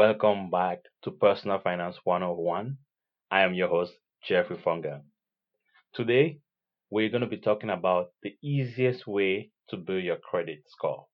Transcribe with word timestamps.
Welcome 0.00 0.48
back 0.48 0.78
to 1.02 1.10
Personal 1.10 1.60
Finance 1.62 1.98
101. 2.04 2.78
I 3.30 3.42
am 3.42 3.52
your 3.52 3.68
host, 3.68 3.92
Jeffrey 4.26 4.56
Funga. 4.56 5.02
Today, 5.92 6.38
we're 6.90 7.10
going 7.10 7.20
to 7.20 7.26
be 7.26 7.36
talking 7.36 7.68
about 7.68 8.06
the 8.22 8.34
easiest 8.42 9.06
way 9.06 9.50
to 9.68 9.76
build 9.76 10.02
your 10.02 10.16
credit 10.16 10.60
score. 10.68 11.04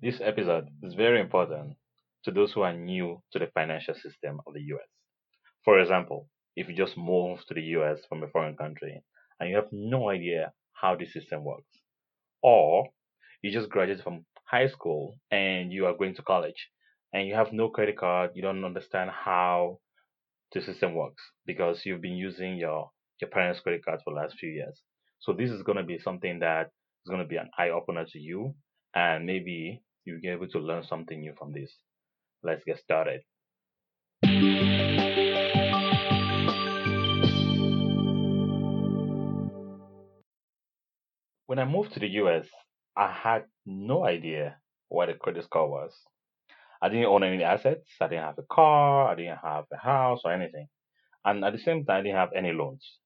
This 0.00 0.18
episode 0.24 0.68
is 0.82 0.94
very 0.94 1.20
important 1.20 1.76
to 2.24 2.30
those 2.30 2.54
who 2.54 2.62
are 2.62 2.72
new 2.72 3.22
to 3.32 3.38
the 3.38 3.48
financial 3.52 3.92
system 3.92 4.40
of 4.46 4.54
the 4.54 4.62
US. 4.62 4.88
For 5.62 5.78
example, 5.78 6.26
if 6.56 6.70
you 6.70 6.74
just 6.74 6.96
moved 6.96 7.48
to 7.48 7.54
the 7.54 7.76
US 7.76 7.98
from 8.08 8.22
a 8.22 8.28
foreign 8.28 8.56
country 8.56 9.04
and 9.38 9.50
you 9.50 9.56
have 9.56 9.68
no 9.72 10.08
idea 10.08 10.54
how 10.72 10.96
the 10.96 11.04
system 11.04 11.44
works, 11.44 11.76
or 12.42 12.88
you 13.42 13.52
just 13.52 13.68
graduated 13.68 14.02
from 14.02 14.24
high 14.46 14.68
school 14.68 15.18
and 15.30 15.70
you 15.70 15.84
are 15.84 15.94
going 15.94 16.14
to 16.14 16.22
college 16.22 16.70
and 17.12 17.26
you 17.26 17.34
have 17.34 17.52
no 17.52 17.68
credit 17.68 17.96
card, 17.96 18.30
you 18.34 18.42
don't 18.42 18.64
understand 18.64 19.10
how 19.10 19.78
the 20.52 20.60
system 20.60 20.94
works 20.94 21.22
because 21.46 21.84
you've 21.84 22.00
been 22.00 22.16
using 22.16 22.56
your 22.56 22.90
your 23.20 23.30
parents' 23.30 23.60
credit 23.60 23.84
card 23.84 24.00
for 24.02 24.14
the 24.14 24.20
last 24.20 24.36
few 24.38 24.50
years. 24.50 24.80
So 25.20 25.32
this 25.32 25.50
is 25.50 25.62
going 25.62 25.76
to 25.76 25.84
be 25.84 25.98
something 25.98 26.38
that 26.40 26.70
is 27.04 27.10
going 27.10 27.20
to 27.20 27.28
be 27.28 27.36
an 27.36 27.50
eye 27.58 27.70
opener 27.70 28.06
to 28.06 28.18
you, 28.18 28.54
and 28.94 29.26
maybe 29.26 29.82
you'll 30.04 30.20
be 30.20 30.28
able 30.28 30.48
to 30.48 30.58
learn 30.58 30.84
something 30.84 31.20
new 31.20 31.34
from 31.38 31.52
this. 31.52 31.70
Let's 32.42 32.64
get 32.64 32.78
started. 32.78 33.20
When 41.46 41.58
I 41.58 41.64
moved 41.64 41.92
to 41.94 42.00
the 42.00 42.08
US, 42.22 42.46
I 42.96 43.12
had 43.12 43.42
no 43.66 44.06
idea 44.06 44.56
what 44.88 45.08
a 45.10 45.14
credit 45.14 45.44
score 45.44 45.68
was. 45.68 45.92
I 46.82 46.88
didn't 46.88 47.06
own 47.06 47.24
any 47.24 47.42
assets. 47.44 47.88
I 48.00 48.08
didn't 48.08 48.24
have 48.24 48.38
a 48.38 48.44
car. 48.50 49.08
I 49.08 49.14
didn't 49.14 49.38
have 49.42 49.64
a 49.72 49.76
house 49.76 50.22
or 50.24 50.32
anything. 50.32 50.68
And 51.24 51.44
at 51.44 51.52
the 51.52 51.58
same 51.58 51.84
time, 51.84 52.00
I 52.00 52.02
didn't 52.02 52.16
have 52.16 52.32
any 52.34 52.52
loans. 52.52 52.98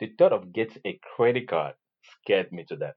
The 0.00 0.12
thought 0.18 0.32
of 0.32 0.52
getting 0.52 0.82
a 0.84 1.00
credit 1.16 1.48
card 1.48 1.74
scared 2.20 2.52
me 2.52 2.64
to 2.68 2.76
death. 2.76 2.94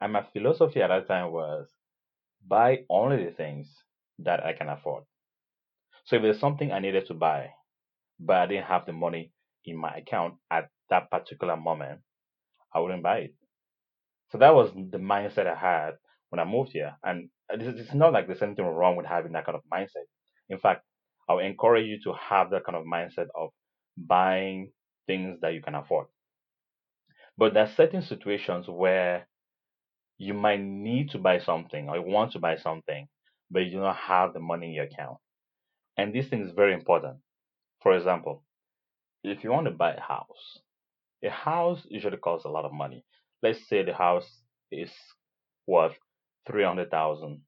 And 0.00 0.12
my 0.12 0.24
philosophy 0.32 0.82
at 0.82 0.88
that 0.88 1.08
time 1.08 1.32
was 1.32 1.66
buy 2.46 2.80
only 2.88 3.24
the 3.24 3.32
things 3.32 3.68
that 4.20 4.44
I 4.44 4.52
can 4.52 4.68
afford. 4.68 5.04
So 6.04 6.16
if 6.16 6.22
there's 6.22 6.40
something 6.40 6.72
I 6.72 6.78
needed 6.78 7.06
to 7.08 7.14
buy, 7.14 7.50
but 8.20 8.36
I 8.36 8.46
didn't 8.46 8.66
have 8.66 8.86
the 8.86 8.92
money 8.92 9.32
in 9.64 9.76
my 9.76 9.94
account 9.96 10.34
at 10.50 10.68
that 10.90 11.10
particular 11.10 11.56
moment, 11.56 12.00
I 12.74 12.80
wouldn't 12.80 13.02
buy 13.02 13.18
it. 13.18 13.34
So 14.30 14.38
that 14.38 14.54
was 14.54 14.72
the 14.74 14.98
mindset 14.98 15.46
I 15.46 15.54
had 15.54 15.92
when 16.30 16.40
I 16.40 16.44
moved 16.44 16.72
here. 16.72 16.96
And 17.04 17.30
it's 17.50 17.94
not 17.94 18.12
like 18.12 18.26
there's 18.26 18.42
anything 18.42 18.64
wrong 18.66 18.96
with 18.96 19.06
having 19.06 19.32
that 19.32 19.46
kind 19.46 19.56
of 19.56 19.62
mindset. 19.72 20.06
In 20.48 20.58
fact, 20.58 20.82
I 21.28 21.34
would 21.34 21.44
encourage 21.44 21.86
you 21.86 21.98
to 22.04 22.14
have 22.14 22.50
that 22.50 22.64
kind 22.64 22.76
of 22.76 22.84
mindset 22.84 23.26
of 23.34 23.50
buying 23.96 24.72
things 25.06 25.38
that 25.40 25.54
you 25.54 25.62
can 25.62 25.74
afford. 25.74 26.06
But 27.38 27.54
there 27.54 27.64
are 27.64 27.72
certain 27.76 28.02
situations 28.02 28.66
where 28.68 29.28
you 30.18 30.34
might 30.34 30.60
need 30.60 31.10
to 31.10 31.18
buy 31.18 31.38
something 31.40 31.88
or 31.88 31.96
you 31.96 32.02
want 32.02 32.32
to 32.32 32.38
buy 32.38 32.56
something, 32.56 33.08
but 33.50 33.60
you 33.60 33.72
do 33.72 33.80
not 33.80 33.96
have 33.96 34.32
the 34.32 34.40
money 34.40 34.68
in 34.68 34.72
your 34.72 34.84
account. 34.84 35.18
And 35.96 36.14
this 36.14 36.28
thing 36.28 36.42
is 36.42 36.52
very 36.52 36.74
important. 36.74 37.18
For 37.82 37.96
example, 37.96 38.42
if 39.22 39.44
you 39.44 39.50
want 39.50 39.66
to 39.66 39.72
buy 39.72 39.92
a 39.94 40.00
house, 40.00 40.60
a 41.24 41.30
house 41.30 41.82
usually 41.88 42.16
costs 42.16 42.44
a 42.44 42.50
lot 42.50 42.64
of 42.64 42.72
money. 42.72 43.04
Let's 43.42 43.68
say 43.68 43.82
the 43.82 43.94
house 43.94 44.42
is 44.70 44.90
worth 45.66 45.96
$300,000. 46.48 47.38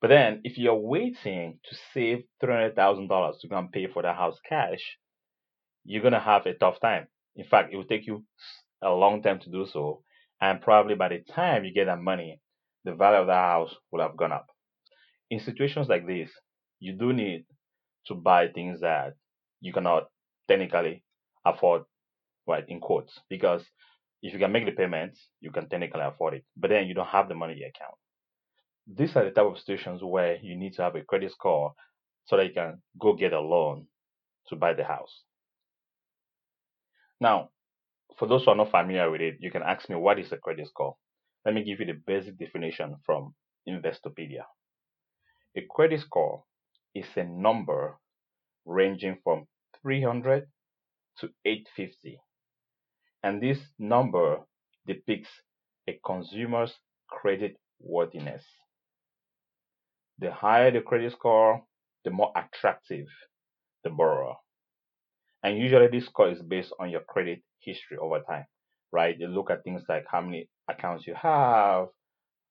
But 0.00 0.08
then, 0.08 0.40
if 0.44 0.58
you're 0.58 0.74
waiting 0.74 1.58
to 1.64 1.76
save 1.92 2.24
$300,000 2.42 3.40
to 3.40 3.48
go 3.48 3.58
and 3.58 3.72
pay 3.72 3.88
for 3.88 4.02
the 4.02 4.12
house 4.12 4.38
cash, 4.48 4.98
you're 5.84 6.02
going 6.02 6.12
to 6.12 6.20
have 6.20 6.46
a 6.46 6.54
tough 6.54 6.80
time. 6.80 7.08
In 7.34 7.44
fact, 7.44 7.72
it 7.72 7.76
will 7.76 7.84
take 7.84 8.06
you 8.06 8.24
a 8.82 8.90
long 8.90 9.22
time 9.22 9.40
to 9.40 9.50
do 9.50 9.66
so. 9.66 10.02
And 10.40 10.60
probably 10.60 10.94
by 10.94 11.08
the 11.08 11.20
time 11.34 11.64
you 11.64 11.72
get 11.72 11.86
that 11.86 12.00
money, 12.00 12.40
the 12.84 12.94
value 12.94 13.20
of 13.20 13.26
the 13.26 13.34
house 13.34 13.74
will 13.90 14.00
have 14.00 14.16
gone 14.16 14.32
up. 14.32 14.46
In 15.30 15.40
situations 15.40 15.88
like 15.88 16.06
this, 16.06 16.30
you 16.78 16.92
do 16.92 17.12
need 17.12 17.44
to 18.06 18.14
buy 18.14 18.48
things 18.48 18.80
that 18.80 19.14
you 19.60 19.72
cannot 19.72 20.04
technically 20.46 21.02
afford, 21.44 21.82
right, 22.46 22.64
in 22.68 22.80
quotes, 22.80 23.18
because 23.28 23.64
if 24.22 24.32
you 24.32 24.38
can 24.38 24.52
make 24.52 24.64
the 24.64 24.72
payments, 24.72 25.28
you 25.40 25.50
can 25.50 25.68
technically 25.68 26.00
afford 26.00 26.34
it, 26.34 26.44
but 26.56 26.70
then 26.70 26.86
you 26.86 26.94
don't 26.94 27.08
have 27.08 27.28
the 27.28 27.34
money 27.34 27.52
in 27.52 27.58
your 27.58 27.68
account. 27.68 27.94
These 28.86 29.16
are 29.16 29.24
the 29.24 29.30
type 29.30 29.46
of 29.46 29.58
situations 29.58 30.02
where 30.02 30.38
you 30.42 30.56
need 30.56 30.74
to 30.74 30.82
have 30.82 30.96
a 30.96 31.02
credit 31.02 31.32
score 31.32 31.74
so 32.26 32.36
that 32.36 32.46
you 32.46 32.52
can 32.52 32.82
go 32.98 33.14
get 33.14 33.32
a 33.32 33.40
loan 33.40 33.86
to 34.48 34.56
buy 34.56 34.72
the 34.74 34.84
house. 34.84 35.22
Now, 37.20 37.50
for 38.18 38.26
those 38.26 38.44
who 38.44 38.50
are 38.50 38.56
not 38.56 38.70
familiar 38.70 39.10
with 39.10 39.20
it, 39.20 39.36
you 39.40 39.50
can 39.50 39.62
ask 39.62 39.88
me 39.88 39.96
what 39.96 40.18
is 40.18 40.32
a 40.32 40.36
credit 40.36 40.68
score. 40.68 40.96
Let 41.44 41.54
me 41.54 41.64
give 41.64 41.80
you 41.80 41.86
the 41.86 42.00
basic 42.06 42.38
definition 42.38 42.96
from 43.04 43.34
Investopedia. 43.68 44.44
A 45.56 45.62
credit 45.70 46.00
score 46.00 46.44
is 46.94 47.06
a 47.16 47.24
number 47.24 47.98
ranging 48.64 49.18
from 49.22 49.46
300 49.82 50.46
to 51.20 51.28
850 51.44 52.20
and 53.22 53.42
this 53.42 53.58
number 53.78 54.38
depicts 54.86 55.30
a 55.88 55.98
consumer's 56.04 56.72
credit 57.08 57.56
worthiness. 57.80 58.44
The 60.18 60.32
higher 60.32 60.70
the 60.70 60.80
credit 60.80 61.12
score, 61.12 61.62
the 62.04 62.10
more 62.10 62.32
attractive 62.36 63.06
the 63.84 63.90
borrower. 63.90 64.34
And 65.42 65.58
usually 65.58 65.88
this 65.88 66.06
score 66.06 66.30
is 66.30 66.42
based 66.42 66.72
on 66.80 66.90
your 66.90 67.02
credit 67.02 67.42
history 67.60 67.96
over 67.96 68.20
time, 68.20 68.46
right? 68.92 69.18
You 69.18 69.28
look 69.28 69.50
at 69.50 69.62
things 69.62 69.82
like 69.88 70.04
how 70.10 70.20
many 70.20 70.48
accounts 70.68 71.06
you 71.06 71.14
have, 71.14 71.88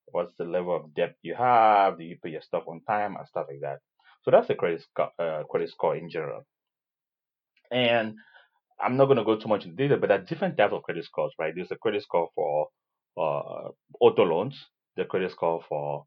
what's 0.08 0.34
the 0.38 0.46
level 0.46 0.76
of 0.76 0.94
debt 0.96 1.16
you 1.22 1.36
have, 1.36 1.98
do 1.98 2.06
you 2.06 2.18
pay 2.24 2.32
your 2.32 2.42
stuff 2.42 2.64
on 2.68 2.82
time, 2.88 3.16
and 3.18 3.28
stuff 3.28 3.48
like 3.50 3.60
that. 3.62 3.80
So 4.24 4.32
that's 4.32 4.48
the 4.48 4.56
credit 4.56 4.82
score, 4.82 5.12
uh, 5.20 5.44
credit 5.50 5.70
score 5.70 5.96
in 5.96 6.10
general. 6.10 6.46
And 7.72 8.16
I'm 8.80 8.98
not 8.98 9.06
going 9.06 9.18
to 9.18 9.24
go 9.24 9.38
too 9.38 9.48
much 9.50 9.66
into 9.66 9.76
detail, 9.76 9.98
but 10.00 10.10
there 10.10 10.20
are 10.20 10.24
different 10.24 10.58
types 10.58 10.74
of 10.74 10.84
credit 10.84 11.06
scores, 11.06 11.34
right? 11.40 11.54
There's 11.56 11.72
a 11.72 11.78
credit 11.78 12.04
score 12.04 12.30
for 12.36 12.68
uh, 13.18 13.70
auto 14.00 14.24
loans, 14.24 14.66
the 14.96 15.06
credit 15.06 15.32
score 15.32 15.64
for 15.68 16.06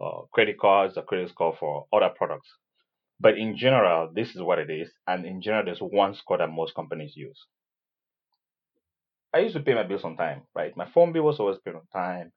uh, 0.00 0.22
credit 0.32 0.58
cards, 0.58 0.94
the 0.94 1.02
credit 1.02 1.30
score 1.30 1.56
for 1.58 1.86
other 1.92 2.10
products. 2.16 2.48
But 3.20 3.38
in 3.38 3.56
general, 3.56 4.10
this 4.14 4.34
is 4.34 4.42
what 4.42 4.58
it 4.58 4.70
is. 4.70 4.90
And 5.06 5.26
in 5.26 5.42
general, 5.42 5.64
there's 5.64 5.80
one 5.80 6.14
score 6.14 6.38
that 6.38 6.50
most 6.50 6.74
companies 6.74 7.14
use. 7.16 7.46
I 9.34 9.40
used 9.40 9.54
to 9.54 9.60
pay 9.62 9.74
my 9.74 9.84
bills 9.84 10.04
on 10.04 10.16
time, 10.16 10.42
right? 10.54 10.76
My 10.76 10.88
phone 10.90 11.12
bill 11.12 11.24
was 11.24 11.40
always 11.40 11.58
paid 11.64 11.74
on 11.74 11.86
time. 11.92 12.32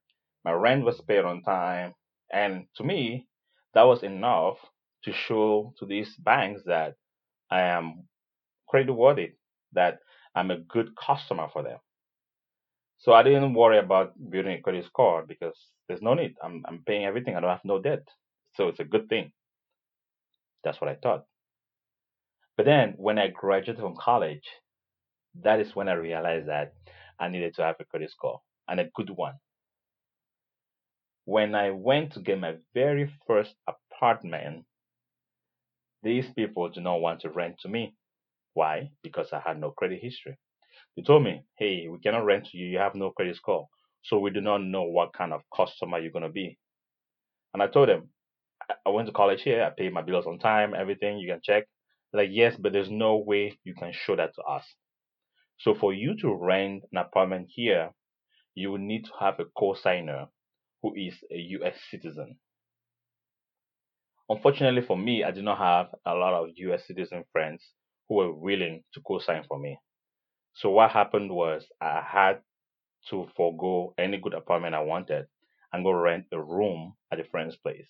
My 0.45 0.51
rent 0.51 0.85
was 0.85 1.01
paid 1.01 1.25
on 1.25 1.43
time. 1.43 1.93
And 2.31 2.65
to 2.77 2.83
me, 2.83 3.27
that 3.73 3.83
was 3.83 4.03
enough 4.03 4.57
to 5.03 5.13
show 5.13 5.73
to 5.79 5.85
these 5.85 6.15
banks 6.17 6.61
that 6.65 6.95
I 7.51 7.61
am 7.61 8.07
credit 8.69 8.93
worthy 8.93 9.33
that 9.75 9.99
I'm 10.35 10.51
a 10.51 10.59
good 10.59 10.89
customer 10.95 11.47
for 11.51 11.63
them. 11.63 11.77
So 12.99 13.13
I 13.13 13.23
didn't 13.23 13.53
worry 13.53 13.77
about 13.77 14.13
building 14.31 14.53
a 14.53 14.61
credit 14.61 14.85
score 14.85 15.25
because 15.27 15.55
there's 15.87 16.01
no 16.01 16.13
need. 16.13 16.35
I'm, 16.43 16.63
I'm 16.67 16.83
paying 16.85 17.05
everything. 17.05 17.35
I 17.35 17.39
don't 17.39 17.49
have 17.49 17.65
no 17.65 17.79
debt. 17.81 18.07
So 18.55 18.67
it's 18.69 18.79
a 18.79 18.85
good 18.85 19.09
thing. 19.09 19.31
That's 20.63 20.81
what 20.81 20.89
I 20.89 20.95
thought. 20.95 21.25
But 22.57 22.65
then 22.65 22.93
when 22.97 23.19
I 23.19 23.27
graduated 23.27 23.81
from 23.81 23.95
college, 23.97 24.43
that 25.43 25.59
is 25.59 25.75
when 25.75 25.89
I 25.89 25.93
realized 25.93 26.47
that 26.47 26.73
I 27.19 27.27
needed 27.27 27.55
to 27.55 27.63
have 27.63 27.75
a 27.79 27.85
credit 27.85 28.11
score 28.11 28.41
and 28.67 28.79
a 28.79 28.89
good 28.95 29.09
one. 29.09 29.35
When 31.25 31.55
I 31.55 31.71
went 31.71 32.13
to 32.13 32.19
get 32.19 32.39
my 32.39 32.55
very 32.73 33.11
first 33.27 33.55
apartment, 33.67 34.65
these 36.03 36.27
people 36.35 36.69
do 36.69 36.81
not 36.81 37.01
want 37.01 37.21
to 37.21 37.29
rent 37.29 37.57
to 37.61 37.67
me. 37.67 37.95
Why? 38.55 38.89
Because 39.03 39.33
I 39.33 39.41
had 39.45 39.59
no 39.59 39.71
credit 39.71 40.01
history. 40.01 40.37
They 40.95 41.03
told 41.03 41.23
me, 41.23 41.43
hey, 41.57 41.87
we 41.89 41.99
cannot 41.99 42.25
rent 42.25 42.47
to 42.47 42.57
you. 42.57 42.67
You 42.67 42.77
have 42.79 42.95
no 42.95 43.11
credit 43.11 43.35
score. 43.35 43.67
So 44.03 44.17
we 44.17 44.31
do 44.31 44.39
not 44.41 44.63
know 44.63 44.83
what 44.83 45.13
kind 45.13 45.33
of 45.33 45.41
customer 45.55 45.99
you're 45.99 46.11
going 46.11 46.23
to 46.23 46.29
be. 46.29 46.57
And 47.53 47.61
I 47.61 47.67
told 47.67 47.89
them, 47.89 48.09
I 48.85 48.89
went 48.89 49.07
to 49.07 49.13
college 49.13 49.41
here. 49.41 49.61
I 49.63 49.69
paid 49.69 49.93
my 49.93 50.01
bills 50.01 50.25
on 50.25 50.39
time, 50.39 50.73
everything. 50.73 51.19
You 51.19 51.31
can 51.31 51.41
check. 51.43 51.65
Like, 52.13 52.29
yes, 52.31 52.55
but 52.57 52.71
there's 52.71 52.89
no 52.89 53.17
way 53.17 53.59
you 53.65 53.75
can 53.75 53.91
show 53.91 54.15
that 54.15 54.33
to 54.35 54.41
us. 54.43 54.63
So 55.59 55.75
for 55.75 55.93
you 55.93 56.15
to 56.21 56.33
rent 56.33 56.83
an 56.93 56.97
apartment 56.97 57.47
here, 57.49 57.91
you 58.55 58.71
will 58.71 58.79
need 58.79 59.03
to 59.05 59.11
have 59.19 59.39
a 59.39 59.45
co-signer 59.57 60.27
who 60.81 60.93
is 60.95 61.15
a 61.29 61.37
US 61.59 61.75
citizen. 61.91 62.37
Unfortunately 64.29 64.81
for 64.81 64.97
me, 64.97 65.25
I 65.25 65.31
do 65.31 65.41
not 65.41 65.57
have 65.57 65.87
a 66.05 66.13
lot 66.15 66.33
of 66.33 66.51
US 66.55 66.87
citizen 66.87 67.25
friends 67.33 67.61
who 68.09 68.15
were 68.15 68.33
willing 68.33 68.83
to 68.93 69.01
co-sign 69.01 69.43
for 69.47 69.59
me. 69.59 69.79
So 70.55 70.71
what 70.71 70.91
happened 70.91 71.31
was 71.31 71.67
I 71.81 72.01
had 72.01 72.41
to 73.09 73.27
forego 73.35 73.93
any 73.97 74.17
good 74.17 74.33
apartment 74.33 74.75
I 74.75 74.81
wanted 74.81 75.27
and 75.73 75.83
go 75.83 75.91
rent 75.91 76.27
a 76.31 76.41
room 76.41 76.95
at 77.11 77.19
a 77.19 77.25
friend's 77.25 77.57
place. 77.57 77.89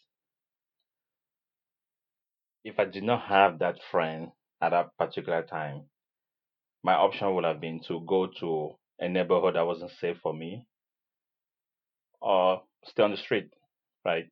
if 2.65 2.79
I 2.79 2.83
did 2.85 3.03
not 3.03 3.21
have 3.29 3.59
that 3.59 3.81
friend 3.91 4.31
at 4.61 4.71
that 4.71 4.97
particular 4.97 5.41
time, 5.43 5.83
my 6.83 6.93
option 6.93 7.35
would 7.35 7.43
have 7.43 7.59
been 7.61 7.81
to 7.87 8.01
go 8.07 8.27
to 8.39 8.77
a 8.99 9.09
neighborhood 9.09 9.55
that 9.55 9.67
wasn't 9.67 9.91
safe 9.91 10.17
for 10.23 10.33
me 10.33 10.65
or 12.21 12.63
stay 12.85 13.03
on 13.03 13.11
the 13.11 13.17
street, 13.17 13.49
right? 14.05 14.29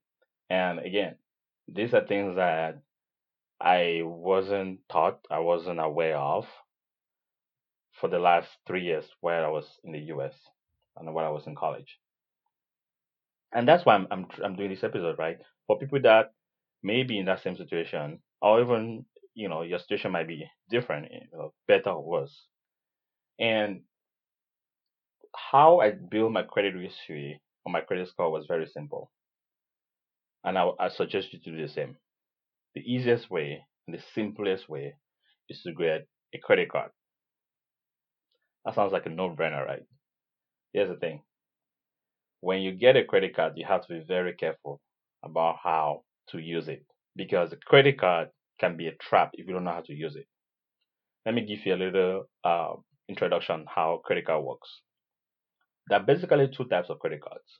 And 0.50 0.80
again, 0.80 1.16
these 1.68 1.94
are 1.94 2.06
things 2.06 2.36
that 2.36 2.82
I 3.64 4.02
wasn't 4.04 4.82
taught, 4.92 5.26
I 5.32 5.40
wasn't 5.40 5.80
aware 5.80 6.18
of 6.18 6.48
for 7.94 8.10
the 8.10 8.20
last 8.20 8.50
three 8.68 8.84
years 8.84 9.06
where 9.22 9.46
I 9.46 9.50
was 9.50 9.80
in 9.84 9.94
the 9.94 10.00
US 10.14 10.36
and 10.98 11.14
while 11.14 11.26
I 11.26 11.30
was 11.30 11.48
in 11.48 11.56
college. 11.56 12.00
And 13.54 13.68
that's 13.68 13.86
why 13.86 13.96
I'm, 13.96 14.08
I'm, 14.12 14.28
I'm 14.44 14.56
doing 14.56 14.70
this 14.72 14.84
episode, 14.84 15.18
right? 15.20 15.38
For 15.68 15.78
people 15.78 16.02
that 16.02 16.34
may 16.82 17.04
be 17.04 17.20
in 17.20 17.26
that 17.28 17.42
same 17.44 17.56
situation, 17.56 18.20
or 18.42 18.62
even, 18.62 19.06
you 19.36 19.48
know, 19.48 19.62
your 19.62 19.80
situation 19.80 20.12
might 20.12 20.28
be 20.28 20.46
different, 20.70 21.12
you 21.12 21.38
know, 21.38 21.54
better 21.68 21.92
or 21.92 22.04
worse. 22.04 22.48
And 23.40 23.82
how 25.36 25.80
I 25.80 25.92
built 25.92 26.32
my 26.32 26.44
credit 26.44 26.76
history 26.76 27.42
or 27.66 27.72
my 27.72 27.82
credit 27.82 28.10
score 28.10 28.32
was 28.32 28.46
very 28.48 28.68
simple. 28.68 29.12
And 30.44 30.58
I, 30.58 30.70
I 30.80 30.90
suggest 30.90 31.34
you 31.34 31.40
to 31.40 31.52
do 31.52 31.62
the 31.62 31.68
same. 31.74 31.98
The 32.76 32.82
easiest 32.82 33.30
way 33.30 33.66
and 33.88 33.96
the 33.98 34.02
simplest 34.14 34.70
way 34.70 34.96
is 35.50 35.62
to 35.64 35.74
get 35.74 36.08
a 36.34 36.40
credit 36.40 36.70
card. 36.70 36.92
That 38.66 38.76
sounds 38.76 38.92
like 38.94 39.06
a 39.06 39.10
no 39.10 39.30
brainer, 39.30 39.66
right? 39.66 39.84
Here's 40.74 40.90
the 40.90 40.96
thing 40.98 41.24
when 42.42 42.62
you 42.62 42.74
get 42.74 42.98
a 42.98 43.06
credit 43.06 43.36
card, 43.36 43.54
you 43.56 43.66
have 43.66 43.88
to 43.88 43.94
be 43.94 44.04
very 44.06 44.34
careful 44.34 44.82
about 45.24 45.58
how 45.64 46.04
to 46.30 46.40
use 46.40 46.68
it 46.68 46.86
because 47.16 47.54
a 47.54 47.56
credit 47.56 47.98
card 47.98 48.30
can 48.60 48.76
be 48.76 48.88
a 48.88 48.96
trap 48.96 49.32
if 49.34 49.48
you 49.48 49.54
don't 49.54 49.64
know 49.64 49.72
how 49.72 49.82
to 49.82 49.94
use 49.94 50.16
it. 50.18 50.28
Let 51.26 51.36
me 51.36 51.46
give 51.46 51.66
you 51.66 51.76
a 51.76 51.78
little 51.78 52.26
uh, 52.44 52.74
introduction 53.08 53.66
how 53.74 54.02
credit 54.04 54.26
card 54.26 54.44
works. 54.44 54.82
There 55.88 56.00
are 56.00 56.04
basically 56.06 56.50
two 56.50 56.66
types 56.66 56.90
of 56.90 57.00
credit 57.00 57.22
cards. 57.22 57.60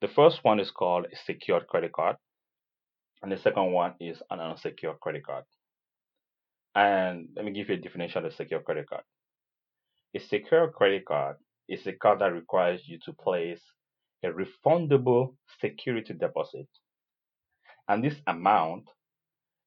The 0.00 0.08
first 0.08 0.42
one 0.42 0.58
is 0.58 0.72
called 0.72 1.06
a 1.12 1.16
secured 1.16 1.68
credit 1.68 1.92
card, 1.92 2.16
and 3.22 3.30
the 3.30 3.38
second 3.38 3.72
one 3.72 3.94
is 4.00 4.22
an 4.30 4.40
unsecured 4.40 5.00
credit 5.00 5.26
card. 5.26 5.44
And 6.74 7.28
let 7.36 7.44
me 7.44 7.52
give 7.52 7.68
you 7.68 7.74
a 7.74 7.78
definition 7.78 8.24
of 8.24 8.32
a 8.32 8.34
secure 8.34 8.60
credit 8.60 8.88
card. 8.88 9.02
A 10.14 10.20
secure 10.20 10.68
credit 10.68 11.04
card 11.04 11.36
is 11.68 11.86
a 11.86 11.92
card 11.92 12.20
that 12.20 12.32
requires 12.32 12.82
you 12.86 12.98
to 13.04 13.12
place 13.12 13.60
a 14.24 14.28
refundable 14.28 15.34
security 15.60 16.14
deposit. 16.14 16.68
And 17.88 18.04
this 18.04 18.16
amount 18.26 18.84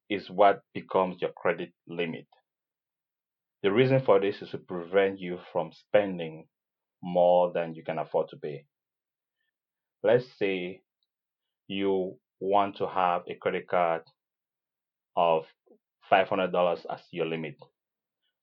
is 0.09 0.29
what 0.29 0.61
becomes 0.73 1.21
your 1.21 1.31
credit 1.31 1.71
limit. 1.87 2.27
The 3.63 3.71
reason 3.71 4.01
for 4.05 4.19
this 4.19 4.41
is 4.41 4.49
to 4.51 4.57
prevent 4.57 5.19
you 5.19 5.39
from 5.51 5.71
spending 5.71 6.45
more 7.01 7.51
than 7.53 7.75
you 7.75 7.83
can 7.83 7.99
afford 7.99 8.29
to 8.29 8.37
pay. 8.37 8.65
Let's 10.03 10.25
say 10.37 10.81
you 11.67 12.17
want 12.43 12.75
to 12.77 12.87
have 12.87 13.23
a 13.29 13.35
credit 13.35 13.67
card 13.67 14.01
of 15.15 15.45
$500 16.11 16.85
as 16.89 17.01
your 17.11 17.25
limit. 17.25 17.55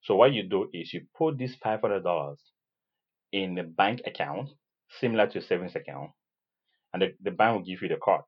So 0.03 0.15
what 0.15 0.33
you 0.33 0.43
do 0.43 0.69
is 0.73 0.91
you 0.93 1.01
put 1.15 1.37
this 1.37 1.55
$500 1.63 2.35
in 3.31 3.57
a 3.59 3.63
bank 3.63 4.01
account 4.05 4.49
similar 4.99 5.27
to 5.27 5.39
a 5.39 5.41
savings 5.41 5.75
account, 5.75 6.09
and 6.93 7.01
the, 7.01 7.13
the 7.21 7.31
bank 7.31 7.57
will 7.57 7.65
give 7.65 7.81
you 7.81 7.89
the 7.89 7.97
card. 8.03 8.23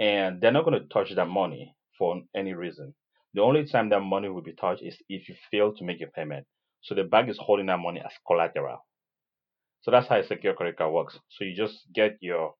And 0.00 0.40
they're 0.40 0.52
not 0.52 0.64
going 0.64 0.80
to 0.80 0.88
touch 0.88 1.14
that 1.14 1.28
money 1.28 1.74
for 1.96 2.20
any 2.36 2.52
reason. 2.52 2.94
The 3.34 3.42
only 3.42 3.64
time 3.64 3.88
that 3.90 4.00
money 4.00 4.28
will 4.28 4.42
be 4.42 4.54
touched 4.54 4.82
is 4.82 4.96
if 5.08 5.28
you 5.28 5.36
fail 5.50 5.72
to 5.74 5.84
make 5.84 6.00
your 6.00 6.10
payment. 6.10 6.46
So 6.82 6.94
the 6.94 7.04
bank 7.04 7.28
is 7.28 7.38
holding 7.38 7.66
that 7.66 7.78
money 7.78 8.00
as 8.04 8.12
collateral. 8.26 8.84
So 9.82 9.90
that's 9.90 10.08
how 10.08 10.16
a 10.16 10.26
secure 10.26 10.54
credit 10.54 10.76
card 10.76 10.92
works. 10.92 11.18
So 11.30 11.44
you 11.44 11.54
just 11.54 11.84
get 11.94 12.16
your 12.20 12.54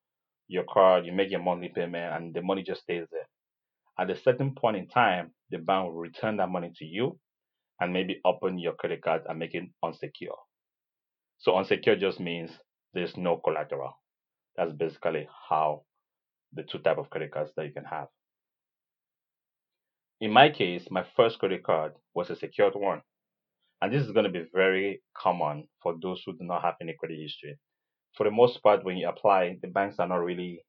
your 0.48 0.64
card, 0.64 1.06
you 1.06 1.12
make 1.12 1.30
your 1.30 1.42
monthly 1.42 1.68
payment, 1.68 2.14
and 2.14 2.34
the 2.34 2.42
money 2.42 2.62
just 2.62 2.82
stays 2.82 3.06
there. 3.12 3.28
At 3.98 4.10
a 4.10 4.20
certain 4.20 4.54
point 4.54 4.76
in 4.76 4.88
time, 4.88 5.32
the 5.50 5.58
bank 5.58 5.86
will 5.86 6.00
return 6.00 6.36
that 6.38 6.48
money 6.48 6.72
to 6.76 6.84
you 6.84 7.18
and 7.80 7.92
maybe 7.92 8.20
open 8.24 8.58
your 8.58 8.74
credit 8.74 9.02
card 9.02 9.22
and 9.28 9.38
make 9.38 9.54
it 9.54 9.64
unsecure. 9.84 10.36
So 11.38 11.56
unsecured 11.56 12.00
just 12.00 12.18
means 12.20 12.50
there's 12.94 13.16
no 13.16 13.36
collateral. 13.36 13.92
That's 14.56 14.72
basically 14.72 15.28
how 15.48 15.82
the 16.52 16.62
two 16.64 16.78
type 16.78 16.98
of 16.98 17.10
credit 17.10 17.32
cards 17.32 17.52
that 17.56 17.66
you 17.66 17.72
can 17.72 17.84
have. 17.84 18.08
In 20.20 20.32
my 20.32 20.50
case, 20.50 20.88
my 20.90 21.04
first 21.16 21.38
credit 21.38 21.62
card 21.62 21.92
was 22.14 22.30
a 22.30 22.36
secured 22.36 22.74
one. 22.74 23.02
And 23.80 23.92
this 23.92 24.04
is 24.04 24.10
going 24.10 24.24
to 24.24 24.32
be 24.32 24.46
very 24.52 25.02
common 25.16 25.68
for 25.82 25.94
those 26.02 26.22
who 26.26 26.32
do 26.32 26.44
not 26.44 26.62
have 26.62 26.74
any 26.80 26.94
credit 26.98 27.20
history. 27.20 27.56
For 28.16 28.24
the 28.24 28.30
most 28.30 28.62
part, 28.62 28.84
when 28.84 28.96
you 28.96 29.08
apply, 29.08 29.58
the 29.62 29.68
banks 29.68 29.98
are 29.98 30.08
not 30.08 30.24
really 30.24 30.64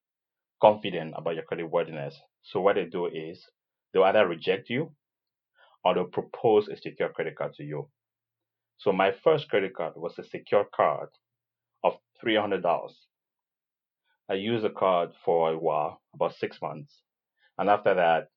confident 0.62 1.14
about 1.18 1.36
your 1.36 1.44
credit 1.44 1.66
worthiness. 1.66 2.20
So 2.44 2.62
what 2.62 2.76
they 2.76 2.86
do 2.86 3.08
is 3.08 3.50
they'll 3.94 4.04
either 4.04 4.28
reject 4.28 4.70
you 4.70 4.94
or 5.84 5.94
they'll 5.94 6.06
propose 6.06 6.68
a 6.68 6.78
secure 6.78 7.10
credit 7.10 7.36
card 7.38 7.54
to 7.56 7.64
you. 7.64 7.90
So 8.78 8.92
my 8.92 9.12
first 9.12 9.50
credit 9.50 9.76
card 9.76 9.94
was 9.96 10.18
a 10.20 10.24
secure 10.24 10.66
card 10.74 11.10
of 11.84 11.98
$300. 12.24 12.92
I 14.30 14.34
used 14.36 14.64
the 14.64 14.70
card 14.70 15.12
for 15.26 15.52
a 15.52 15.58
while, 15.58 16.02
about 16.14 16.36
six 16.36 16.62
months. 16.62 17.02
And 17.58 17.70
after 17.70 17.96
that, 17.96 18.30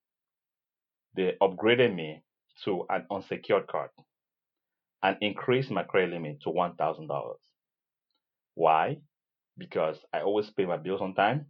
they 1.15 1.37
upgraded 1.41 1.95
me 1.95 2.23
to 2.65 2.87
an 2.89 3.07
unsecured 3.11 3.67
card 3.67 3.91
and 5.03 5.17
increased 5.21 5.71
my 5.71 5.83
credit 5.83 6.11
limit 6.11 6.41
to 6.43 6.51
$1,000. 6.51 7.35
Why? 8.55 8.99
Because 9.59 9.99
I 10.13 10.21
always 10.23 10.51
pay 10.51 10.67
my 10.67 10.77
bills 10.79 11.01
on 11.01 11.15
time 11.15 11.47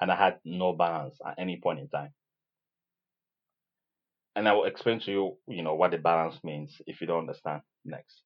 and 0.00 0.10
I 0.10 0.16
had 0.16 0.38
no 0.44 0.72
balance 0.72 1.18
at 1.26 1.38
any 1.38 1.60
point 1.60 1.80
in 1.80 1.88
time 1.88 2.12
and 4.36 4.48
I 4.48 4.52
will 4.52 4.66
explain 4.66 5.00
to 5.00 5.10
you, 5.10 5.36
you 5.48 5.62
know, 5.64 5.74
what 5.74 5.90
the 5.90 5.98
balance 5.98 6.36
means 6.44 6.80
if 6.86 7.00
you 7.00 7.08
don't 7.08 7.20
understand 7.20 7.62
next. 7.84 8.22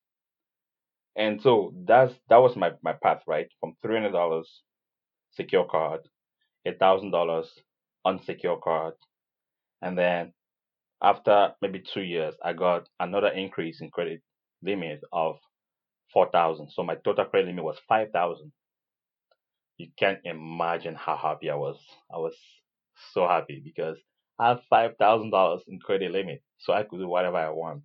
And 1.17 1.41
so 1.41 1.75
that's 1.87 2.13
that 2.29 2.37
was 2.37 2.55
my 2.55 2.73
my 2.83 2.93
path, 2.93 3.23
right? 3.27 3.49
From 3.61 3.75
three 3.83 3.95
hundred 3.97 4.13
dollars 4.13 4.63
secure 5.33 5.65
card, 5.65 6.01
a 6.67 6.73
thousand 6.75 7.13
dollars 7.13 7.51
unsecure 8.07 8.61
card, 8.61 8.95
and 9.81 9.97
then 9.97 10.35
after 11.03 11.55
maybe 11.63 11.81
two 11.81 12.03
years, 12.03 12.35
I 12.45 12.53
got 12.53 12.89
another 13.01 13.29
increase 13.29 13.81
in 13.81 13.91
credit 13.91 14.21
limit 14.63 15.01
of 15.13 15.37
four 16.13 16.31
thousand. 16.31 16.71
So 16.71 16.83
my 16.85 16.97
total 16.97 17.25
credit 17.27 17.49
limit 17.49 17.65
was 17.65 17.79
five 17.89 18.11
thousand. 18.13 18.53
You 19.77 19.91
can't 19.99 20.21
imagine 20.25 20.95
how 20.95 21.15
happy 21.17 21.51
I 21.51 21.57
was. 21.57 21.79
I 22.11 22.17
was 22.17 22.35
so 23.13 23.27
happy 23.29 23.61
because 23.63 23.99
I 24.39 24.49
have 24.49 24.65
five 24.71 24.97
thousand 24.97 25.31
dollars 25.31 25.63
in 25.69 25.79
credit 25.79 26.11
limit, 26.11 26.43
so 26.57 26.73
I 26.73 26.85
could 26.85 27.01
do 27.01 27.09
whatever 27.09 27.37
I 27.37 27.51
want. 27.51 27.83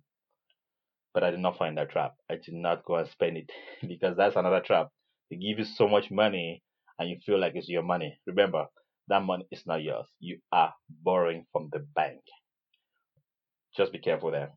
But 1.12 1.22
I 1.22 1.30
did 1.30 1.40
not 1.40 1.58
find 1.58 1.76
that 1.76 1.90
trap. 1.90 2.16
I 2.30 2.36
did 2.36 2.54
not 2.54 2.84
go 2.84 2.96
and 2.96 3.08
spend 3.10 3.36
it 3.36 3.50
because 3.86 4.16
that's 4.16 4.36
another 4.36 4.60
trap. 4.60 4.88
They 5.30 5.36
give 5.36 5.58
you 5.58 5.64
so 5.66 5.86
much 5.86 6.10
money 6.10 6.62
and 6.98 7.10
you 7.10 7.18
feel 7.26 7.38
like 7.38 7.54
it's 7.56 7.68
your 7.68 7.82
money. 7.82 8.18
Remember, 8.26 8.68
that 9.08 9.22
money 9.22 9.46
is 9.50 9.66
not 9.66 9.82
yours. 9.82 10.06
You 10.20 10.40
are 10.52 10.74
borrowing 10.88 11.46
from 11.52 11.68
the 11.72 11.80
bank. 11.80 12.22
Just 13.76 13.92
be 13.92 13.98
careful 13.98 14.30
there. 14.30 14.52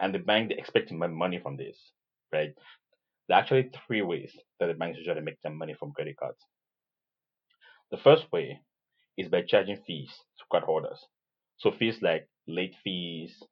And 0.00 0.14
the 0.14 0.18
bank, 0.20 0.50
they 0.50 0.56
expect 0.56 0.92
money 0.92 1.38
from 1.40 1.56
this, 1.56 1.92
right? 2.32 2.54
There 3.28 3.36
are 3.38 3.40
actually 3.42 3.70
three 3.86 4.02
ways 4.02 4.36
that 4.58 4.66
the 4.66 4.74
banks 4.74 4.98
usually 4.98 5.20
make 5.20 5.40
their 5.42 5.52
money 5.52 5.74
from 5.74 5.92
credit 5.92 6.16
cards. 6.16 6.44
The 7.90 7.98
first 7.98 8.32
way 8.32 8.62
is 9.16 9.28
by 9.28 9.42
charging 9.42 9.82
fees 9.82 10.24
to 10.38 10.44
card 10.50 10.64
holders. 10.64 11.06
So 11.58 11.70
fees 11.70 12.02
like 12.02 12.28
late 12.46 12.74
fees, 12.84 13.42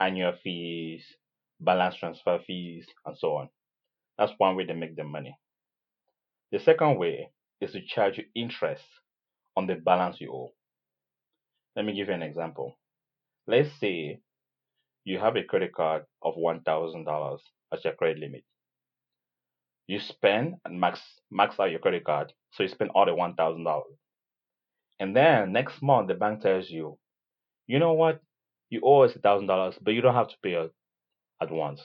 annual 0.00 0.32
fees, 0.32 1.16
balance 1.60 1.96
transfer 1.96 2.38
fees, 2.40 2.86
and 3.06 3.16
so 3.18 3.36
on. 3.36 3.50
That's 4.18 4.32
one 4.38 4.56
way 4.56 4.64
they 4.66 4.74
make 4.74 4.96
their 4.96 5.04
money. 5.06 5.38
The 6.50 6.58
second 6.58 6.98
way 6.98 7.32
is 7.60 7.72
to 7.72 7.80
charge 7.80 8.18
you 8.18 8.26
interest 8.34 8.84
on 9.56 9.66
the 9.66 9.76
balance 9.76 10.20
you 10.20 10.30
owe. 10.32 10.54
Let 11.76 11.86
me 11.86 11.94
give 11.94 12.08
you 12.08 12.14
an 12.14 12.22
example. 12.22 12.78
Let's 13.46 13.72
say 13.80 14.20
you 15.04 15.18
have 15.18 15.36
a 15.36 15.44
credit 15.44 15.74
card 15.74 16.06
of 16.22 16.36
$1,000 16.36 17.40
as 17.72 17.84
your 17.84 17.94
credit 17.94 18.18
limit. 18.18 18.44
You 19.88 20.00
spend 20.00 20.56
and 20.66 20.80
max 20.80 21.00
max 21.32 21.60
out 21.60 21.72
your 21.72 21.80
credit 21.80 22.04
card, 22.04 22.32
so 22.52 22.64
you 22.64 22.70
spend 22.70 22.92
all 22.94 23.06
the 23.06 23.12
$1,000. 23.12 23.82
And 25.00 25.16
then 25.16 25.52
next 25.52 25.82
month 25.82 26.08
the 26.08 26.14
bank 26.14 26.42
tells 26.42 26.70
you 26.70 26.98
you 27.68 27.78
know 27.80 27.94
what? 27.94 28.20
You 28.70 28.80
owe 28.84 29.02
us 29.02 29.16
a 29.16 29.20
thousand 29.20 29.46
dollars, 29.48 29.76
but 29.80 29.94
you 29.94 30.02
don't 30.02 30.14
have 30.14 30.28
to 30.28 30.36
pay 30.42 30.54
it 30.54 30.72
at 31.42 31.50
once. 31.50 31.80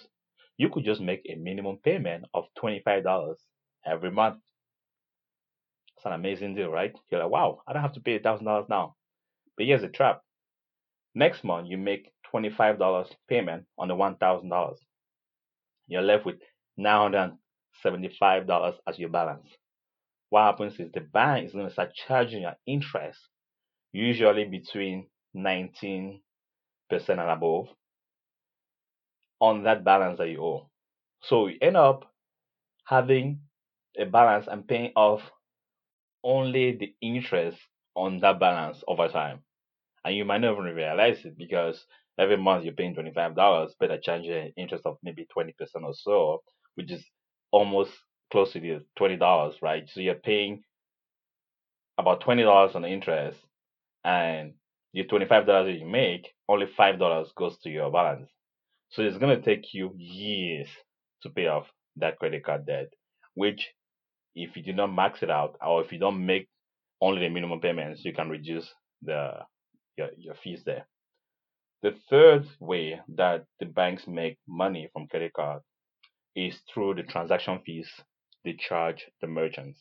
You 0.57 0.69
could 0.69 0.86
just 0.86 1.01
make 1.01 1.22
a 1.29 1.36
minimum 1.36 1.77
payment 1.83 2.25
of 2.33 2.45
twenty-five 2.57 3.03
dollars 3.03 3.39
every 3.86 4.12
month. 4.12 4.38
It's 5.98 6.05
an 6.05 6.13
amazing 6.13 6.55
deal, 6.55 6.69
right? 6.69 6.93
You're 7.12 7.22
like, 7.24 7.31
wow, 7.31 7.62
I 7.67 7.74
don't 7.74 7.81
have 7.81 7.93
to 7.93 8.01
pay 8.01 8.15
a 8.15 8.19
thousand 8.19 8.45
dollars 8.45 8.67
now. 8.69 8.95
But 9.57 9.67
here's 9.67 9.81
the 9.81 9.89
trap. 9.89 10.22
Next 11.15 11.43
month, 11.43 11.69
you 11.69 11.77
make 11.77 12.12
$25 12.33 13.07
payment 13.29 13.65
on 13.77 13.88
the 13.88 13.95
$1,000. 13.95 14.75
You're 15.88 16.01
left 16.01 16.25
with 16.25 16.38
$975 17.85 18.75
as 18.87 18.99
your 18.99 19.09
balance. 19.09 19.49
What 20.29 20.43
happens 20.45 20.79
is 20.79 20.91
the 20.91 21.01
bank 21.01 21.47
is 21.47 21.53
going 21.53 21.67
to 21.67 21.73
start 21.73 21.93
charging 21.93 22.41
your 22.43 22.55
interest, 22.65 23.19
usually 23.91 24.45
between 24.45 25.07
19% 25.35 26.19
and 26.91 27.19
above, 27.19 27.67
on 29.39 29.63
that 29.63 29.83
balance 29.83 30.17
that 30.17 30.29
you 30.29 30.41
owe. 30.43 30.69
So 31.21 31.47
you 31.47 31.57
end 31.61 31.77
up 31.77 32.11
having 32.85 33.41
a 33.97 34.05
balance 34.05 34.47
and 34.49 34.67
paying 34.67 34.91
off 34.95 35.21
only 36.23 36.75
the 36.77 36.93
interest 37.01 37.57
on 37.95 38.19
that 38.21 38.39
balance 38.39 38.83
over 38.87 39.07
time. 39.07 39.41
And 40.05 40.15
you 40.15 40.25
might 40.25 40.41
not 40.41 40.53
even 40.53 40.75
realize 40.75 41.25
it 41.25 41.37
because 41.37 41.85
every 42.17 42.37
month 42.37 42.65
you're 42.65 42.73
paying 42.73 42.95
$25, 42.95 43.71
but 43.79 43.91
I 43.91 43.97
charge 43.97 44.25
an 44.27 44.53
interest 44.57 44.85
of 44.85 44.97
maybe 45.03 45.27
20% 45.35 45.53
or 45.83 45.93
so, 45.93 46.43
which 46.75 46.91
is 46.91 47.05
almost 47.53 47.91
close 48.31 48.51
to 48.53 48.60
the 48.60 48.83
$20, 49.00 49.53
right? 49.62 49.88
So 49.89 50.01
you're 50.01 50.15
paying 50.15 50.63
about 51.98 52.24
$20 52.24 52.75
on 52.75 52.83
interest 52.83 53.39
and 54.03 54.53
your 54.91 55.05
$25 55.05 55.45
that 55.45 55.79
you 55.79 55.86
make, 55.86 56.33
only 56.50 56.65
$5 56.65 57.36
goes 57.36 57.57
to 57.60 57.69
your 57.69 57.91
balance. 57.91 58.29
So 58.89 59.03
it's 59.03 59.17
going 59.17 59.38
to 59.38 59.45
take 59.45 59.74
you 59.74 59.93
years 59.95 60.67
to 61.22 61.29
pay 61.29 61.48
off 61.48 61.67
that 61.98 62.17
credit 62.19 62.43
card 62.43 62.65
debt, 62.65 62.89
which 63.36 63.69
if 64.36 64.57
you 64.57 64.63
do 64.63 64.74
not 64.74 64.93
max 64.93 65.22
it 65.24 65.29
out 65.29 65.55
or 65.65 65.83
if 65.83 65.91
you 65.91 66.00
don't 66.00 66.25
make 66.25 66.50
only 67.01 67.22
the 67.22 67.29
minimum 67.29 67.60
payments, 67.62 68.03
you 68.03 68.13
can 68.13 68.29
reduce 68.29 68.67
the 69.03 69.31
your, 69.98 70.10
your 70.17 70.36
fees 70.43 70.63
there. 70.65 70.88
The 71.83 71.95
third 72.10 72.48
way 72.60 73.00
that 73.15 73.45
the 73.60 73.67
banks 73.67 74.07
make 74.07 74.38
money 74.48 74.89
from 74.91 75.07
credit 75.07 75.33
card 75.33 75.62
is 76.35 76.59
through 76.73 76.95
the 76.95 77.03
transaction 77.03 77.59
fees 77.65 77.89
they 78.43 78.53
charge 78.53 79.05
the 79.21 79.27
merchants. 79.27 79.79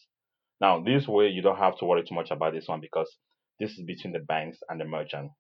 Now, 0.61 0.81
this 0.83 1.09
way 1.09 1.29
you 1.29 1.43
don't 1.43 1.59
have 1.59 1.79
to 1.79 1.85
worry 1.85 2.05
too 2.05 2.15
much 2.15 2.31
about 2.31 2.53
this 2.53 2.69
one 2.69 2.81
because 2.81 3.17
this 3.59 3.73
is 3.73 3.85
between 3.85 4.13
the 4.13 4.21
banks 4.21 4.59
and 4.69 4.81
the 4.81 4.85
merchant. 4.85 5.33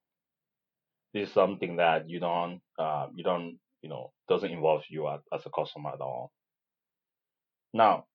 This 1.14 1.28
is 1.28 1.34
something 1.34 1.76
that 1.76 2.08
you 2.08 2.20
don't, 2.20 2.60
uh, 2.78 3.06
you 3.14 3.22
don't, 3.22 3.58
you 3.82 3.90
know, 3.90 4.12
doesn't 4.28 4.50
involve 4.50 4.82
you 4.88 5.08
as, 5.08 5.20
a 5.46 5.50
customer 5.50 5.90
at 5.90 6.00
all. 6.00 6.32
Now, 7.74 8.06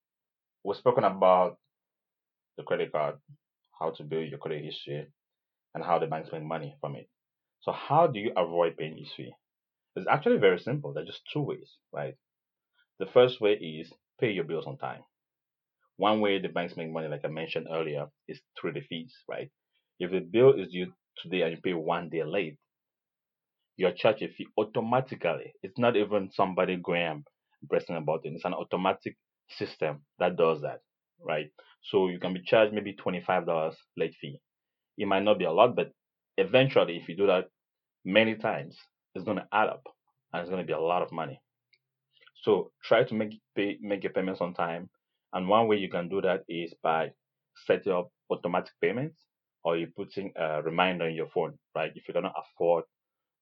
we've 0.64 0.76
spoken 0.76 1.04
about 1.04 1.56
the 2.56 2.64
credit 2.64 2.92
card, 2.92 3.16
how 3.78 3.90
to 3.90 4.02
build 4.02 4.28
your 4.28 4.38
credit 4.38 4.64
history, 4.64 5.06
and 5.74 5.84
how 5.84 5.98
the 5.98 6.06
banks 6.06 6.30
make 6.32 6.42
money 6.42 6.76
from 6.80 6.96
it. 6.96 7.08
So, 7.60 7.72
how 7.72 8.06
do 8.06 8.18
you 8.18 8.32
avoid 8.36 8.76
paying 8.76 8.96
this 8.96 9.12
fee? 9.16 9.32
It's 9.96 10.06
actually 10.08 10.38
very 10.38 10.58
simple. 10.58 10.92
There 10.92 11.02
are 11.02 11.06
just 11.06 11.22
two 11.32 11.42
ways, 11.42 11.76
right? 11.92 12.14
The 12.98 13.06
first 13.06 13.40
way 13.40 13.54
is 13.54 13.92
pay 14.20 14.32
your 14.32 14.44
bills 14.44 14.66
on 14.66 14.78
time. 14.78 15.02
One 15.96 16.20
way 16.20 16.40
the 16.40 16.48
banks 16.48 16.76
make 16.76 16.90
money, 16.90 17.08
like 17.08 17.24
I 17.24 17.28
mentioned 17.28 17.68
earlier, 17.70 18.06
is 18.28 18.40
through 18.60 18.72
the 18.72 18.80
fees, 18.82 19.14
right? 19.28 19.50
If 20.00 20.10
the 20.10 20.20
bill 20.20 20.52
is 20.54 20.70
due 20.72 20.92
today 21.22 21.42
and 21.42 21.52
you 21.52 21.58
pay 21.62 21.74
one 21.74 22.08
day 22.08 22.24
late, 22.24 22.56
you're 23.76 23.92
charged 23.92 24.22
a 24.22 24.28
fee 24.28 24.46
automatically. 24.58 25.52
It's 25.62 25.78
not 25.78 25.96
even 25.96 26.30
somebody 26.32 26.76
going 26.76 27.24
pressing 27.68 27.96
a 27.96 28.00
button. 28.00 28.34
It's 28.34 28.44
an 28.44 28.54
automatic 28.54 29.16
system 29.50 30.02
that 30.18 30.36
does 30.36 30.60
that, 30.62 30.80
right? 31.20 31.50
So 31.90 32.08
you 32.08 32.18
can 32.18 32.34
be 32.34 32.42
charged 32.42 32.74
maybe 32.74 32.94
$25 32.94 33.74
late 33.96 34.14
fee. 34.20 34.40
It 34.98 35.06
might 35.08 35.24
not 35.24 35.38
be 35.38 35.44
a 35.44 35.52
lot, 35.52 35.76
but 35.76 35.92
eventually, 36.36 36.96
if 36.96 37.08
you 37.08 37.16
do 37.16 37.26
that 37.28 37.46
many 38.04 38.34
times, 38.36 38.76
it's 39.14 39.24
going 39.24 39.38
to 39.38 39.48
add 39.52 39.68
up 39.68 39.82
and 40.32 40.40
it's 40.40 40.50
going 40.50 40.62
to 40.62 40.66
be 40.66 40.72
a 40.72 40.80
lot 40.80 41.02
of 41.02 41.12
money. 41.12 41.40
So 42.42 42.72
try 42.84 43.04
to 43.04 43.14
make 43.14 43.40
pay, 43.54 43.78
make 43.80 44.04
your 44.04 44.12
payments 44.12 44.40
on 44.40 44.54
time. 44.54 44.90
And 45.32 45.48
one 45.48 45.68
way 45.68 45.76
you 45.76 45.90
can 45.90 46.08
do 46.08 46.20
that 46.22 46.44
is 46.48 46.74
by 46.82 47.12
setting 47.66 47.92
up 47.92 48.10
automatic 48.30 48.72
payments 48.80 49.18
or 49.64 49.76
you 49.76 49.88
putting 49.96 50.32
a 50.36 50.62
reminder 50.62 51.06
on 51.06 51.14
your 51.14 51.28
phone, 51.28 51.58
right? 51.74 51.92
If 51.94 52.08
you're 52.08 52.14
gonna 52.14 52.32
afford 52.36 52.84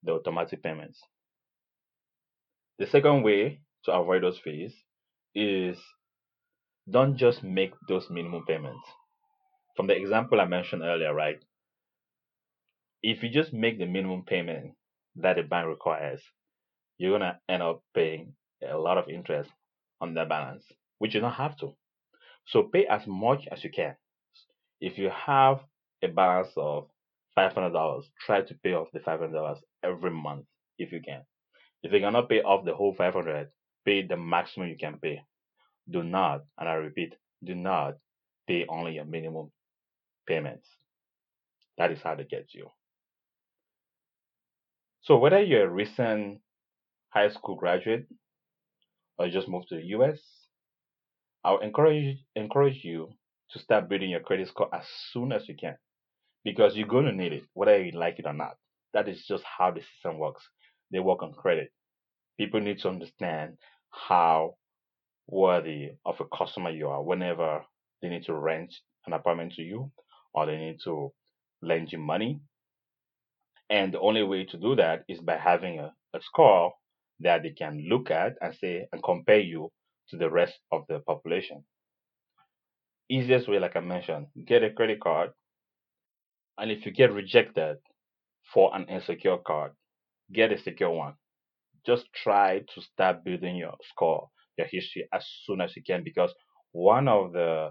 the 0.03 0.13
automatic 0.13 0.63
payments. 0.63 1.01
The 2.79 2.87
second 2.87 3.23
way 3.23 3.61
to 3.85 3.93
avoid 3.93 4.23
those 4.23 4.39
fees 4.39 4.75
is 5.35 5.79
don't 6.91 7.17
just 7.17 7.43
make 7.45 7.73
those 7.89 8.11
minimum 8.11 8.45
payments. 8.47 8.87
From 9.77 9.87
the 9.87 9.97
example 9.97 10.41
I 10.41 10.47
mentioned 10.47 10.83
earlier, 10.83 11.15
right? 11.15 11.43
If 13.03 13.23
you 13.23 13.31
just 13.31 13.53
make 13.55 13.79
the 13.79 13.87
minimum 13.87 14.25
payment 14.25 14.75
that 15.17 15.37
the 15.37 15.43
bank 15.43 15.69
requires, 15.69 16.23
you're 16.99 17.19
gonna 17.19 17.41
end 17.49 17.63
up 17.63 17.83
paying 17.95 18.35
a 18.71 18.79
lot 18.79 18.99
of 18.99 19.09
interest 19.09 19.51
on 20.01 20.15
that 20.15 20.29
balance, 20.29 20.65
which 20.99 21.15
you 21.15 21.21
don't 21.21 21.33
have 21.33 21.57
to. 21.59 21.75
So 22.47 22.65
pay 22.65 22.87
as 22.87 23.07
much 23.07 23.47
as 23.51 23.65
you 23.65 23.71
can. 23.71 23.97
If 24.81 24.99
you 24.99 25.11
have 25.11 25.61
a 26.03 26.09
balance 26.09 26.53
of 26.57 26.89
$500, 27.39 28.05
try 28.25 28.43
to 28.43 28.55
pay 28.63 28.75
off 28.75 28.89
the 28.93 29.01
$500 29.01 29.57
every 29.83 30.11
month 30.11 30.47
if 30.79 30.93
you 30.93 31.01
can. 31.01 31.23
If 31.83 31.93
you 31.93 32.01
cannot 32.01 32.29
pay 32.29 32.43
off 32.43 32.65
the 32.65 32.75
whole 32.75 32.95
500, 32.95 33.49
pay 33.85 34.07
the 34.07 34.17
maximum 34.17 34.69
you 34.69 34.77
can 34.77 34.99
pay. 34.99 35.23
Do 35.91 36.03
not, 36.03 36.45
and 36.59 36.69
I 36.69 36.75
repeat, 36.75 37.15
do 37.45 37.55
not 37.55 37.99
pay 38.47 38.67
only 38.69 38.95
your 38.95 39.05
minimum 39.05 39.51
payments. 40.27 40.69
That 41.79 41.93
is 41.93 42.01
how 42.03 42.15
they 42.15 42.25
get 42.25 42.55
you. 42.55 42.71
So 45.03 45.17
whether 45.19 45.41
you're 45.41 45.67
a 45.67 45.71
recent 45.71 46.41
high 47.11 47.31
school 47.31 47.55
graduate 47.55 48.07
or 49.19 49.29
just 49.29 49.49
moved 49.49 49.69
to 49.69 49.77
the 49.77 49.87
US, 49.87 50.21
I 51.45 51.53
would 51.53 51.63
encourage 51.63 52.19
encourage 52.35 52.85
you 52.85 53.11
to 53.51 53.59
start 53.59 53.89
building 53.89 54.11
your 54.11 54.21
credit 54.21 54.49
score 54.49 54.75
as 54.75 54.85
soon 55.13 55.33
as 55.33 55.49
you 55.49 55.55
can 55.55 55.77
because 56.45 56.77
you're 56.77 56.89
going 56.89 57.07
to 57.07 57.13
need 57.13 57.33
it 57.33 57.45
whether 57.55 57.83
you 57.83 57.93
like 57.93 58.19
it 58.19 58.27
or 58.27 58.33
not. 58.33 58.57
That 58.95 59.09
is 59.09 59.25
just 59.27 59.45
how 59.45 59.71
the 59.71 59.81
system 59.81 60.19
works. 60.19 60.43
They 60.91 61.01
work 61.01 61.23
on 61.23 61.33
credit. 61.33 61.71
People 62.39 62.61
need 62.61 62.79
to 62.81 62.89
understand 62.89 63.59
how 63.91 64.57
worthy 65.29 65.91
of 66.05 66.21
a 66.21 66.37
customer 66.37 66.71
you 66.71 66.89
are 66.89 67.03
whenever 67.03 67.63
they 68.03 68.09
need 68.09 68.25
to 68.25 68.35
rent 68.35 68.75
an 69.07 69.13
apartment 69.13 69.55
to 69.55 69.63
you 69.63 69.91
or 70.35 70.47
they 70.47 70.57
need 70.57 70.79
to 70.85 71.13
lend 71.63 71.93
you 71.93 71.99
money. 71.99 72.41
And 73.71 73.93
the 73.93 74.01
only 74.01 74.23
way 74.23 74.45
to 74.45 74.57
do 74.57 74.77
that 74.77 75.05
is 75.09 75.21
by 75.21 75.37
having 75.37 75.81
a, 75.81 75.93
a 76.15 76.21
score 76.21 76.73
that 77.21 77.43
they 77.43 77.51
can 77.51 77.87
look 77.89 78.11
at 78.11 78.35
and 78.41 78.55
say 78.55 78.87
and 78.93 79.03
compare 79.03 79.41
you 79.41 79.71
to 80.11 80.17
the 80.17 80.31
rest 80.31 80.55
of 80.73 80.85
the 80.89 81.01
population. 81.01 81.65
Easiest 83.09 83.49
way, 83.49 83.59
like 83.59 83.77
I 83.77 83.81
mentioned, 83.81 84.27
get 84.47 84.63
a 84.63 84.71
credit 84.71 85.01
card. 85.01 85.31
And 86.59 86.71
if 86.71 86.85
you 86.87 86.93
get 86.93 87.13
rejected 87.13 87.77
for 88.53 88.75
an 88.75 88.87
insecure 88.89 89.39
card, 89.39 89.73
get 90.33 90.53
a 90.53 90.59
secure 90.61 90.91
one. 90.91 91.15
Just 91.87 92.07
try 92.15 92.61
to 92.75 92.81
start 92.81 93.25
building 93.25 93.57
your 93.57 93.75
score, 93.91 94.29
your 94.59 94.67
history 94.67 95.07
as 95.13 95.25
soon 95.45 95.61
as 95.61 95.77
you 95.77 95.83
can 95.87 96.03
because 96.03 96.33
one 96.73 97.09
of 97.09 97.33
the 97.33 97.71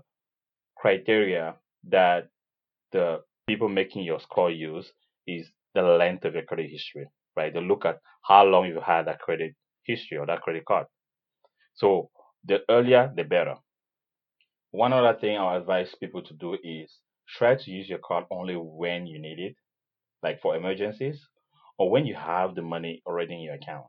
criteria 0.77 1.55
that 1.89 2.27
the 2.91 3.21
people 3.47 3.69
making 3.69 4.03
your 4.03 4.19
score 4.19 4.51
use 4.51 4.91
is 5.27 5.47
the 5.73 5.81
length 5.81 6.25
of 6.25 6.33
your 6.33 6.43
credit 6.43 6.69
history, 6.69 7.07
right? 7.35 7.53
They 7.53 7.61
look 7.61 7.85
at 7.85 7.99
how 8.23 8.43
long 8.45 8.67
you 8.67 8.79
had 8.81 9.07
that 9.07 9.19
credit 9.19 9.55
history 9.83 10.17
or 10.17 10.25
that 10.27 10.41
credit 10.41 10.65
card. 10.65 10.87
So 11.75 12.09
the 12.45 12.61
earlier, 12.69 13.11
the 13.15 13.23
better. 13.23 13.55
One 14.71 14.93
other 14.93 15.17
thing 15.19 15.37
I 15.37 15.55
advise 15.57 15.95
people 15.95 16.21
to 16.21 16.33
do 16.35 16.55
is 16.63 16.99
try 17.27 17.55
to 17.55 17.71
use 17.71 17.89
your 17.89 17.99
card 17.99 18.25
only 18.29 18.55
when 18.55 19.07
you 19.07 19.19
need 19.19 19.39
it, 19.39 19.55
like 20.23 20.41
for 20.41 20.55
emergencies 20.55 21.27
or 21.77 21.89
when 21.89 22.05
you 22.05 22.15
have 22.15 22.55
the 22.55 22.61
money 22.61 23.01
already 23.05 23.35
in 23.35 23.41
your 23.41 23.55
account. 23.55 23.87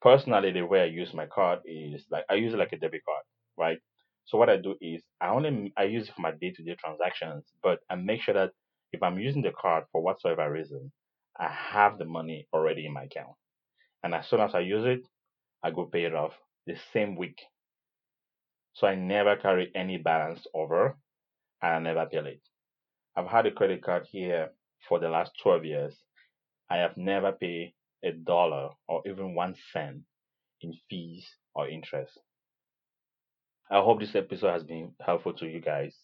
Personally, 0.00 0.50
the 0.52 0.62
way 0.62 0.82
I 0.82 0.86
use 0.86 1.12
my 1.14 1.26
card 1.26 1.60
is 1.64 2.04
like 2.10 2.24
I 2.30 2.34
use 2.34 2.52
it 2.54 2.58
like 2.58 2.72
a 2.72 2.78
debit 2.78 3.04
card, 3.04 3.24
right? 3.56 3.78
So 4.26 4.38
what 4.38 4.48
I 4.50 4.56
do 4.56 4.76
is 4.80 5.02
I 5.20 5.28
only 5.28 5.72
I 5.76 5.84
use 5.84 6.08
it 6.08 6.14
for 6.14 6.22
my 6.22 6.32
day-to-day 6.32 6.76
transactions, 6.76 7.52
but 7.62 7.80
I 7.90 7.96
make 7.96 8.22
sure 8.22 8.34
that 8.34 8.52
if 8.92 9.02
I'm 9.02 9.18
using 9.18 9.42
the 9.42 9.52
card 9.52 9.84
for 9.92 10.02
whatsoever 10.02 10.50
reason, 10.50 10.92
I 11.38 11.48
have 11.48 11.98
the 11.98 12.04
money 12.04 12.48
already 12.52 12.86
in 12.86 12.92
my 12.92 13.04
account. 13.04 13.34
And 14.02 14.14
as 14.14 14.26
soon 14.28 14.40
as 14.40 14.54
I 14.54 14.60
use 14.60 14.84
it, 14.84 15.06
I 15.62 15.70
go 15.70 15.86
pay 15.86 16.04
it 16.04 16.14
off 16.14 16.32
the 16.66 16.76
same 16.92 17.16
week. 17.16 17.38
So 18.74 18.86
I 18.86 18.94
never 18.94 19.36
carry 19.36 19.70
any 19.74 19.98
balance 19.98 20.46
over 20.54 20.96
and 21.62 21.74
I 21.74 21.78
never 21.78 22.06
pay 22.06 22.20
late. 22.20 22.42
I've 23.16 23.26
had 23.26 23.46
a 23.46 23.50
credit 23.50 23.82
card 23.82 24.06
here 24.10 24.50
for 24.88 25.00
the 25.00 25.08
last 25.08 25.32
12 25.42 25.64
years. 25.64 25.94
I 26.70 26.76
have 26.76 26.96
never 26.96 27.32
paid 27.32 27.74
a 28.04 28.12
dollar 28.12 28.70
or 28.86 29.02
even 29.06 29.34
one 29.34 29.54
cent 29.72 30.02
in 30.60 30.72
fees 30.88 31.26
or 31.54 31.68
interest. 31.68 32.18
I 33.70 33.80
hope 33.80 34.00
this 34.00 34.14
episode 34.14 34.52
has 34.52 34.64
been 34.64 34.92
helpful 35.04 35.34
to 35.34 35.46
you 35.46 35.60
guys. 35.60 35.94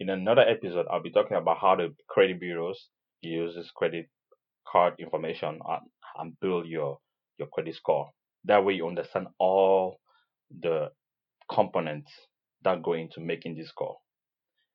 In 0.00 0.10
another 0.10 0.42
episode, 0.42 0.86
I'll 0.90 1.02
be 1.02 1.10
talking 1.10 1.36
about 1.36 1.58
how 1.58 1.76
the 1.76 1.94
credit 2.08 2.40
bureaus 2.40 2.88
use 3.20 3.54
this 3.54 3.70
credit 3.70 4.08
card 4.66 4.94
information 4.98 5.58
and, 5.68 5.82
and 6.18 6.40
build 6.40 6.66
your 6.66 6.98
your 7.38 7.48
credit 7.48 7.74
score. 7.76 8.10
That 8.44 8.64
way 8.64 8.74
you 8.74 8.86
understand 8.86 9.28
all 9.38 9.98
the 10.60 10.90
components 11.50 12.10
that 12.62 12.82
go 12.82 12.92
into 12.94 13.20
making 13.20 13.56
this 13.56 13.68
score. 13.68 13.96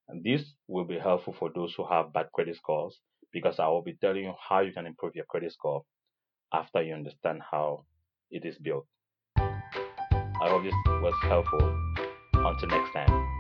And 0.10 0.24
this 0.24 0.44
will 0.68 0.86
be 0.86 0.98
helpful 0.98 1.36
for 1.38 1.52
those 1.54 1.74
who 1.76 1.86
have 1.88 2.14
bad 2.14 2.28
credit 2.34 2.56
scores 2.58 3.00
because 3.34 3.60
I 3.60 3.68
will 3.68 3.82
be 3.82 3.98
telling 4.00 4.24
you 4.24 4.34
how 4.50 4.62
you 4.62 4.72
can 4.72 4.86
improve 4.86 5.16
your 5.16 5.26
credit 5.26 5.52
score 5.52 5.84
after 6.54 6.82
you 6.82 6.94
understand 6.94 7.42
how 7.50 7.86
it 8.32 8.46
is 8.46 8.58
built. 8.58 8.88
I 9.38 10.50
hope 10.50 10.64
this 10.64 10.74
was 11.02 11.14
helpful. 11.24 11.60
Until 12.34 12.70
next 12.70 12.94
time. 12.94 13.37